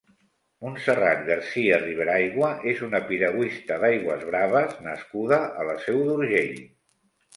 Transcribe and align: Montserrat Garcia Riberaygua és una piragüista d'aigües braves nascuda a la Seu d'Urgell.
Montserrat 0.67 1.19
Garcia 1.27 1.77
Riberaygua 1.83 2.49
és 2.73 2.81
una 2.89 3.01
piragüista 3.11 3.77
d'aigües 3.85 4.27
braves 4.33 4.77
nascuda 4.89 5.43
a 5.61 5.67
la 5.69 5.77
Seu 5.89 6.03
d'Urgell. 6.09 6.61